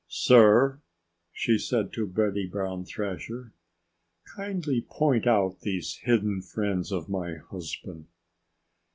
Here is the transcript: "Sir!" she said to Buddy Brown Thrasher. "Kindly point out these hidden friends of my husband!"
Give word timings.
"Sir!" 0.07 0.81
she 1.31 1.59
said 1.59 1.93
to 1.93 2.07
Buddy 2.07 2.47
Brown 2.47 2.85
Thrasher. 2.85 3.53
"Kindly 4.35 4.81
point 4.81 5.27
out 5.27 5.59
these 5.59 5.97
hidden 6.01 6.41
friends 6.41 6.91
of 6.91 7.07
my 7.07 7.35
husband!" 7.35 8.07